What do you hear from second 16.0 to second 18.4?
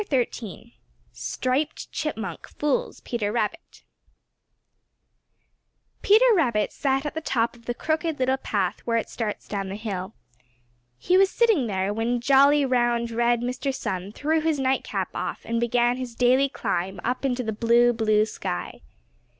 daily climb up into the blue, blue